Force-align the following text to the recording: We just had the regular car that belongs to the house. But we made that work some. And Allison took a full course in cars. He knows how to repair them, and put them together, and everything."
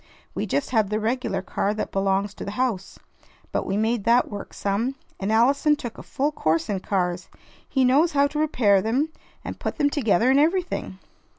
We 0.33 0.47
just 0.47 0.71
had 0.71 0.89
the 0.89 0.99
regular 0.99 1.43
car 1.43 1.75
that 1.75 1.91
belongs 1.91 2.33
to 2.33 2.43
the 2.43 2.49
house. 2.57 2.97
But 3.51 3.67
we 3.67 3.77
made 3.77 4.03
that 4.05 4.31
work 4.31 4.51
some. 4.51 4.95
And 5.19 5.31
Allison 5.31 5.75
took 5.75 5.99
a 5.99 6.01
full 6.01 6.31
course 6.31 6.69
in 6.69 6.79
cars. 6.79 7.29
He 7.69 7.85
knows 7.85 8.13
how 8.13 8.25
to 8.25 8.39
repair 8.39 8.81
them, 8.81 9.09
and 9.45 9.59
put 9.59 9.75
them 9.77 9.91
together, 9.91 10.31
and 10.31 10.39
everything." 10.39 10.97